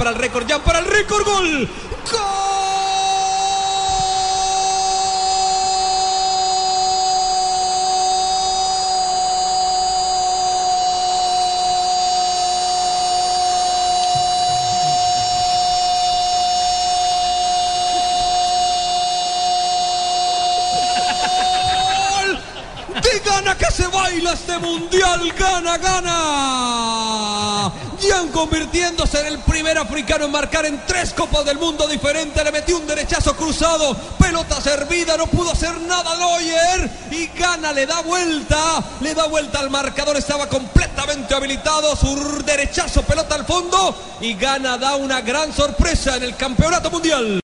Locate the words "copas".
31.12-31.44